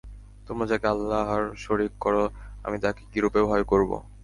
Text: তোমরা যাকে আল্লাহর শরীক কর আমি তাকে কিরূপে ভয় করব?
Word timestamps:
তোমরা 0.47 0.65
যাকে 0.71 0.87
আল্লাহর 0.87 1.43
শরীক 1.57 1.93
কর 1.99 2.15
আমি 2.65 2.77
তাকে 2.83 3.01
কিরূপে 3.11 3.41
ভয় 3.49 3.65
করব? 3.71 3.91